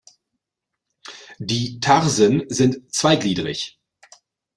[1.37, 3.79] Die Tarsen sind zweigliedrig.